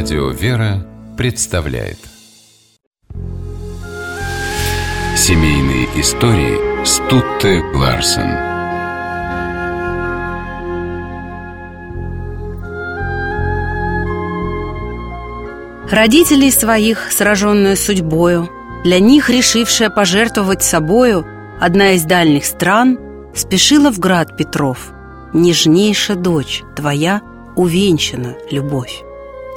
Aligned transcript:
Радио 0.00 0.28
«Вера» 0.28 0.86
представляет. 1.16 1.98
Семейные 5.16 5.86
истории 6.00 6.84
Стутте 6.84 7.64
Ларсен. 7.74 8.30
Родителей 15.90 16.52
своих, 16.52 17.10
сраженную 17.10 17.76
судьбою, 17.76 18.48
Для 18.84 19.00
них, 19.00 19.28
решившая 19.28 19.90
пожертвовать 19.90 20.62
собою, 20.62 21.26
Одна 21.60 21.94
из 21.94 22.04
дальних 22.04 22.44
стран 22.44 23.00
Спешила 23.34 23.90
в 23.90 23.98
град 23.98 24.36
Петров. 24.36 24.92
Нежнейшая 25.34 26.16
дочь 26.16 26.62
твоя 26.76 27.20
увенчана 27.56 28.36
любовь 28.52 29.02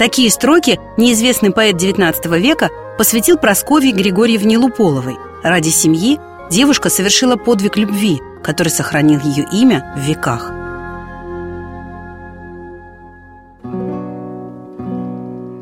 Такие 0.01 0.31
строки 0.31 0.79
неизвестный 0.97 1.51
поэт 1.51 1.75
XIX 1.75 2.39
века 2.39 2.71
посвятил 2.97 3.37
Прасковье 3.37 3.91
Григорьевне 3.91 4.57
Луполовой. 4.57 5.15
Ради 5.43 5.69
семьи 5.69 6.17
девушка 6.49 6.89
совершила 6.89 7.35
подвиг 7.35 7.77
любви, 7.77 8.19
который 8.41 8.69
сохранил 8.69 9.19
ее 9.19 9.45
имя 9.51 9.93
в 9.95 9.99
веках. 9.99 10.49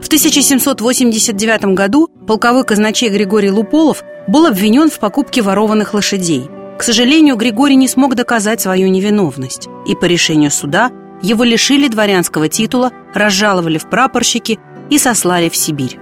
В 0.01 0.07
1789 0.07 1.75
году 1.75 2.07
полковой 2.25 2.63
казначей 2.63 3.09
Григорий 3.09 3.51
Луполов 3.51 4.05
был 4.29 4.45
обвинен 4.45 4.89
в 4.89 4.99
покупке 4.99 5.41
ворованных 5.41 5.93
лошадей. 5.93 6.49
К 6.79 6.83
сожалению, 6.83 7.35
Григорий 7.35 7.75
не 7.75 7.89
смог 7.89 8.15
доказать 8.15 8.61
свою 8.61 8.87
невиновность, 8.87 9.67
и 9.85 9.97
по 9.97 10.05
решению 10.05 10.49
суда 10.49 10.91
его 11.21 11.43
лишили 11.43 11.87
дворянского 11.87 12.47
титула, 12.47 12.91
разжаловали 13.13 13.77
в 13.77 13.89
прапорщики 13.89 14.59
и 14.89 14.97
сослали 14.97 15.49
в 15.49 15.55
Сибирь. 15.55 15.99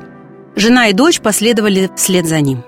Жена 0.55 0.87
и 0.87 0.93
дочь 0.93 1.21
последовали 1.21 1.89
вслед 1.95 2.25
за 2.25 2.41
ним. 2.41 2.63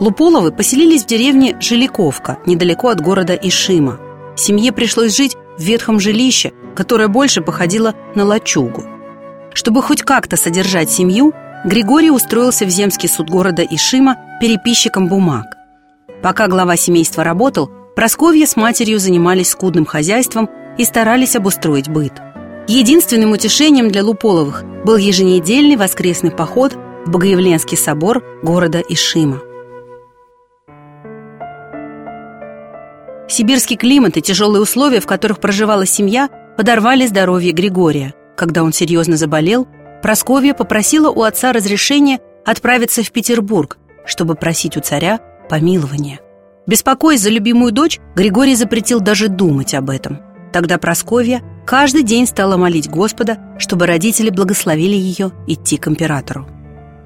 Луполовы 0.00 0.52
поселились 0.52 1.02
в 1.02 1.06
деревне 1.06 1.56
Жиликовка, 1.60 2.38
недалеко 2.46 2.88
от 2.88 3.00
города 3.00 3.34
Ишима. 3.34 3.98
Семье 4.36 4.72
пришлось 4.72 5.16
жить 5.16 5.36
в 5.56 5.62
ветхом 5.62 5.98
жилище, 5.98 6.52
которое 6.76 7.08
больше 7.08 7.40
походило 7.40 7.94
на 8.14 8.24
лачугу. 8.24 8.84
Чтобы 9.52 9.82
хоть 9.82 10.02
как-то 10.02 10.36
содержать 10.36 10.90
семью, 10.90 11.32
Григорий 11.64 12.12
устроился 12.12 12.64
в 12.64 12.68
земский 12.68 13.08
суд 13.08 13.28
города 13.28 13.62
Ишима 13.62 14.16
переписчиком 14.40 15.08
бумаг. 15.08 15.46
Пока 16.22 16.46
глава 16.46 16.76
семейства 16.76 17.24
работал, 17.24 17.68
Просковья 17.98 18.46
с 18.46 18.54
матерью 18.54 19.00
занимались 19.00 19.48
скудным 19.50 19.84
хозяйством 19.84 20.48
и 20.78 20.84
старались 20.84 21.36
обустроить 21.36 21.90
быт. 21.90 22.12
Единственным 22.68 23.32
утешением 23.32 23.90
для 23.90 24.04
Луполовых 24.04 24.64
был 24.84 24.96
еженедельный 24.96 25.76
воскресный 25.76 26.30
поход 26.30 26.76
в 27.04 27.10
Богоявленский 27.10 27.76
собор 27.76 28.22
города 28.42 28.80
Ишима. 28.80 29.42
Сибирский 33.28 33.76
климат 33.76 34.16
и 34.16 34.22
тяжелые 34.22 34.62
условия, 34.62 35.00
в 35.00 35.06
которых 35.06 35.38
проживала 35.40 35.84
семья, 35.84 36.30
подорвали 36.56 37.06
здоровье 37.06 37.52
Григория. 37.52 38.14
Когда 38.36 38.62
он 38.62 38.72
серьезно 38.72 39.16
заболел, 39.16 39.66
Просковья 40.02 40.54
попросила 40.54 41.10
у 41.10 41.22
отца 41.22 41.52
разрешения 41.52 42.20
отправиться 42.46 43.02
в 43.02 43.10
Петербург, 43.10 43.78
чтобы 44.06 44.34
просить 44.36 44.76
у 44.76 44.80
царя 44.80 45.18
помилования. 45.50 46.20
Беспокоясь 46.66 47.20
за 47.20 47.30
любимую 47.30 47.72
дочь, 47.72 47.98
Григорий 48.14 48.54
запретил 48.54 49.00
даже 49.00 49.28
думать 49.28 49.74
об 49.74 49.90
этом– 49.90 50.20
Тогда 50.52 50.78
Просковья 50.78 51.42
каждый 51.66 52.02
день 52.02 52.26
стала 52.26 52.56
молить 52.56 52.88
Господа, 52.88 53.38
чтобы 53.58 53.86
родители 53.86 54.30
благословили 54.30 54.94
ее 54.94 55.32
идти 55.46 55.76
к 55.76 55.88
императору. 55.88 56.46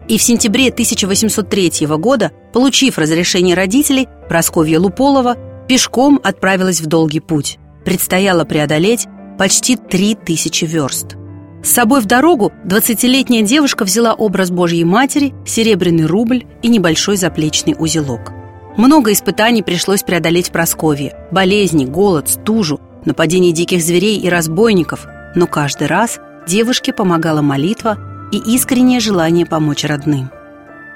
И 0.08 0.18
в 0.18 0.22
сентябре 0.22 0.68
1803 0.68 1.86
года, 1.96 2.32
получив 2.52 2.98
разрешение 2.98 3.54
родителей, 3.54 4.08
Просковья 4.28 4.78
Луполова 4.78 5.36
пешком 5.68 6.20
отправилась 6.22 6.80
в 6.80 6.86
долгий 6.86 7.20
путь. 7.20 7.58
Предстояло 7.84 8.44
преодолеть 8.44 9.06
почти 9.38 9.76
три 9.76 10.14
тысячи 10.14 10.64
верст. 10.64 11.16
С 11.62 11.70
собой 11.70 12.00
в 12.00 12.06
дорогу 12.06 12.52
20-летняя 12.66 13.42
девушка 13.42 13.84
взяла 13.84 14.14
образ 14.14 14.50
Божьей 14.50 14.84
Матери, 14.84 15.32
серебряный 15.46 16.06
рубль 16.06 16.44
и 16.60 16.68
небольшой 16.68 17.16
заплечный 17.16 17.76
узелок. 17.78 18.32
Много 18.76 19.12
испытаний 19.12 19.62
пришлось 19.62 20.02
преодолеть 20.02 20.50
Просковье. 20.50 21.14
Болезни, 21.30 21.84
голод, 21.84 22.28
стужу, 22.28 22.80
нападений 23.04 23.52
диких 23.52 23.82
зверей 23.82 24.18
и 24.18 24.28
разбойников, 24.28 25.06
но 25.34 25.46
каждый 25.46 25.86
раз 25.86 26.20
девушке 26.46 26.92
помогала 26.92 27.42
молитва 27.42 27.98
и 28.32 28.38
искреннее 28.38 29.00
желание 29.00 29.46
помочь 29.46 29.84
родным. 29.84 30.30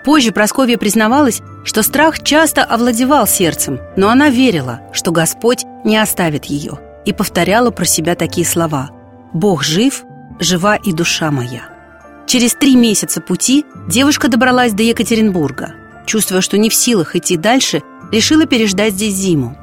Позже 0.05 0.31
Прасковья 0.31 0.79
признавалась, 0.79 1.43
что 1.65 1.83
страх 1.83 2.23
часто 2.23 2.63
овладевал 2.63 3.27
сердцем, 3.27 3.81
но 3.97 4.09
она 4.09 4.31
верила, 4.31 4.81
что 4.93 5.11
Господь 5.11 5.65
не 5.85 5.97
оставит 5.97 6.45
ее, 6.45 6.79
и 7.05 7.13
повторяла 7.13 7.71
про 7.71 7.85
себя 7.85 8.15
такие 8.15 8.47
слова 8.47 8.91
«Бог 9.33 9.65
жив, 9.65 10.05
жива 10.39 10.77
и 10.77 10.93
душа 10.93 11.31
моя». 11.33 11.63
Через 12.27 12.55
три 12.55 12.77
месяца 12.77 13.21
пути 13.21 13.65
девушка 13.89 14.29
добралась 14.29 14.73
до 14.73 14.83
Екатеринбурга. 14.83 15.75
Чувствуя, 16.07 16.41
что 16.41 16.57
не 16.57 16.71
в 16.71 16.75
силах 16.75 17.17
идти 17.17 17.37
дальше, 17.37 17.83
решила 18.13 18.47
переждать 18.47 18.95
здесь 18.95 19.15
зиму. 19.15 19.57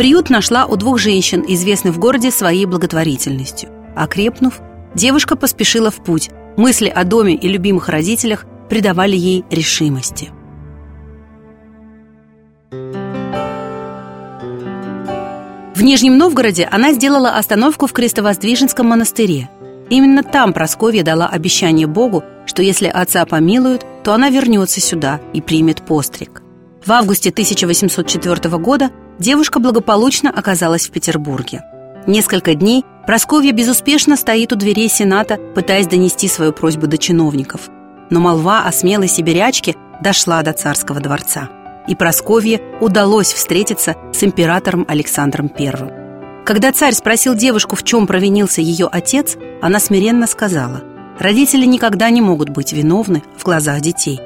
Приют 0.00 0.30
нашла 0.30 0.64
у 0.64 0.76
двух 0.76 0.98
женщин, 0.98 1.44
известных 1.46 1.92
в 1.94 1.98
городе 1.98 2.30
своей 2.30 2.64
благотворительностью. 2.64 3.68
Окрепнув, 3.94 4.58
девушка 4.94 5.36
поспешила 5.36 5.90
в 5.90 6.02
путь. 6.02 6.30
Мысли 6.56 6.88
о 6.88 7.04
доме 7.04 7.34
и 7.34 7.46
любимых 7.46 7.90
родителях 7.90 8.46
придавали 8.70 9.14
ей 9.14 9.44
решимости. 9.50 10.30
В 15.74 15.82
Нижнем 15.82 16.16
Новгороде 16.16 16.66
она 16.72 16.94
сделала 16.94 17.36
остановку 17.36 17.86
в 17.86 17.92
Крестовоздвиженском 17.92 18.86
монастыре. 18.86 19.50
Именно 19.90 20.22
там 20.22 20.54
Просковья 20.54 21.02
дала 21.02 21.26
обещание 21.26 21.86
Богу, 21.86 22.24
что 22.46 22.62
если 22.62 22.86
отца 22.86 23.26
помилуют, 23.26 23.84
то 24.02 24.14
она 24.14 24.30
вернется 24.30 24.80
сюда 24.80 25.20
и 25.34 25.42
примет 25.42 25.84
постриг. 25.84 26.40
В 26.82 26.90
августе 26.90 27.28
1804 27.28 28.56
года 28.56 28.90
девушка 29.20 29.60
благополучно 29.60 30.30
оказалась 30.30 30.88
в 30.88 30.90
Петербурге. 30.90 31.62
Несколько 32.06 32.54
дней 32.54 32.84
Просковья 33.06 33.52
безуспешно 33.52 34.16
стоит 34.16 34.52
у 34.52 34.56
дверей 34.56 34.88
Сената, 34.88 35.36
пытаясь 35.54 35.86
донести 35.86 36.28
свою 36.28 36.52
просьбу 36.52 36.86
до 36.86 36.96
чиновников. 36.96 37.68
Но 38.08 38.20
молва 38.20 38.62
о 38.62 38.72
смелой 38.72 39.08
сибирячке 39.08 39.76
дошла 40.00 40.42
до 40.42 40.52
царского 40.52 41.00
дворца. 41.00 41.48
И 41.88 41.94
Просковье 41.94 42.60
удалось 42.80 43.32
встретиться 43.32 43.96
с 44.12 44.22
императором 44.22 44.84
Александром 44.88 45.50
I. 45.58 46.44
Когда 46.44 46.72
царь 46.72 46.94
спросил 46.94 47.34
девушку, 47.34 47.76
в 47.76 47.82
чем 47.82 48.06
провинился 48.06 48.60
ее 48.60 48.88
отец, 48.90 49.36
она 49.60 49.80
смиренно 49.80 50.26
сказала 50.26 50.82
«Родители 51.18 51.66
никогда 51.66 52.10
не 52.10 52.20
могут 52.20 52.48
быть 52.48 52.72
виновны 52.72 53.22
в 53.36 53.44
глазах 53.44 53.80
детей». 53.80 54.20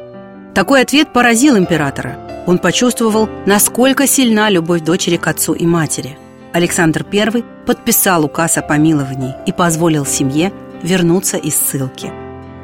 Такой 0.54 0.82
ответ 0.82 1.12
поразил 1.12 1.58
императора. 1.58 2.16
Он 2.46 2.58
почувствовал, 2.58 3.28
насколько 3.44 4.06
сильна 4.06 4.50
любовь 4.50 4.82
дочери 4.82 5.16
к 5.16 5.26
отцу 5.26 5.52
и 5.52 5.66
матери. 5.66 6.16
Александр 6.52 7.04
I 7.12 7.44
подписал 7.66 8.24
указ 8.24 8.56
о 8.56 8.62
помиловании 8.62 9.34
и 9.46 9.52
позволил 9.52 10.06
семье 10.06 10.52
вернуться 10.82 11.38
из 11.38 11.56
ссылки. 11.56 12.12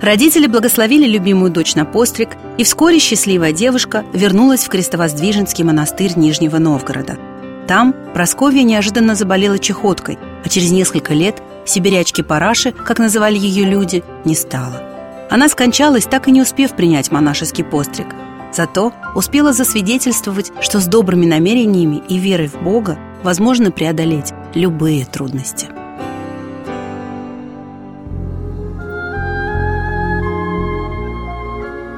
Родители 0.01 0.47
благословили 0.47 1.07
любимую 1.07 1.51
дочь 1.51 1.75
на 1.75 1.85
постриг, 1.85 2.31
и 2.57 2.65
вскоре 2.65 3.01
счастливая 3.01 3.53
девушка 3.53 4.05
вернулась 4.13 4.65
в 4.65 4.69
Крестовоздвиженский 4.69 5.65
монастырь 5.65 6.13
Нижнего 6.17 6.59
Новгорода. 6.59 7.19
Там 7.67 7.95
Просковья 8.15 8.63
неожиданно 8.63 9.15
заболела 9.15 9.59
чехоткой, 9.59 10.19
а 10.45 10.49
через 10.49 10.71
несколько 10.71 11.13
лет 11.13 11.43
сибирячки 11.67 12.23
Параши, 12.23 12.73
как 12.73 12.99
называли 12.99 13.37
ее 13.37 13.65
люди, 13.65 14.05
не 14.25 14.35
стало. 14.35 14.90
Она 15.31 15.49
скончалась, 15.49 16.07
так 16.07 16.27
и 16.27 16.33
не 16.33 16.43
успев 16.43 16.75
принять 16.75 17.13
монашеский 17.13 17.63
постриг. 17.63 18.09
Зато 18.53 18.93
успела 19.15 19.53
засвидетельствовать, 19.53 20.51
что 20.61 20.81
с 20.81 20.87
добрыми 20.87 21.25
намерениями 21.25 22.03
и 22.09 22.19
верой 22.19 22.49
в 22.49 22.61
Бога 22.61 22.99
возможно 23.23 23.71
преодолеть 23.71 24.33
любые 24.55 25.05
трудности. 25.05 25.69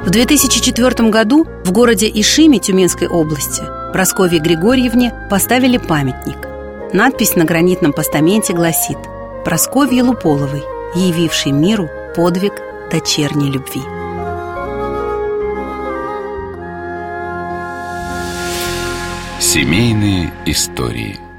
В 0.05 0.11
2004 0.11 1.08
году 1.08 1.46
в 1.64 1.73
городе 1.73 2.11
Ишиме 2.12 2.58
Тюменской 2.58 3.08
области 3.08 3.62
Прасковье 3.94 4.40
Григорьевне 4.40 5.14
поставили 5.31 5.79
памятник. 5.79 6.37
Надпись 6.93 7.34
на 7.34 7.44
гранитном 7.44 7.94
постаменте 7.94 8.52
гласит 8.52 8.99
«Прасковье 9.44 10.02
Луполовой, 10.02 10.62
явившей 10.94 11.52
миру 11.52 11.88
подвиг 12.14 12.52
дочерней 12.93 13.50
любви. 13.50 13.81
Семейные 19.41 20.31
истории– 20.44 21.19